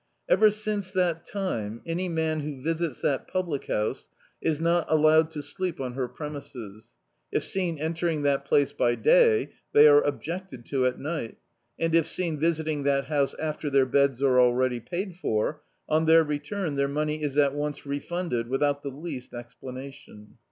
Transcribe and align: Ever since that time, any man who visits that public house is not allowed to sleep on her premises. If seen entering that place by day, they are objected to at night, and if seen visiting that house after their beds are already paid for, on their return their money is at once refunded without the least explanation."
Ever 0.27 0.49
since 0.49 0.89
that 0.89 1.25
time, 1.25 1.81
any 1.85 2.09
man 2.09 2.39
who 2.39 2.59
visits 2.59 3.01
that 3.01 3.27
public 3.27 3.67
house 3.67 4.09
is 4.41 4.59
not 4.59 4.87
allowed 4.89 5.29
to 5.29 5.43
sleep 5.43 5.79
on 5.79 5.93
her 5.93 6.07
premises. 6.07 6.93
If 7.31 7.43
seen 7.43 7.77
entering 7.77 8.23
that 8.23 8.43
place 8.43 8.73
by 8.73 8.95
day, 8.95 9.51
they 9.73 9.87
are 9.87 10.01
objected 10.01 10.65
to 10.65 10.87
at 10.87 10.99
night, 10.99 11.37
and 11.77 11.93
if 11.93 12.07
seen 12.07 12.39
visiting 12.39 12.81
that 12.81 13.05
house 13.05 13.35
after 13.37 13.69
their 13.69 13.85
beds 13.85 14.23
are 14.23 14.39
already 14.39 14.79
paid 14.79 15.17
for, 15.17 15.61
on 15.87 16.05
their 16.07 16.23
return 16.23 16.77
their 16.77 16.87
money 16.87 17.21
is 17.21 17.37
at 17.37 17.53
once 17.53 17.85
refunded 17.85 18.47
without 18.47 18.81
the 18.81 18.89
least 18.89 19.35
explanation." 19.35 20.39